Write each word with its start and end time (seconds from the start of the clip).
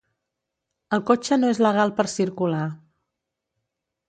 El 0.97 1.03
cotxe 1.09 1.37
no 1.41 1.51
és 1.55 1.59
legal 1.67 1.93
per 2.01 2.07
circular. 2.15 2.63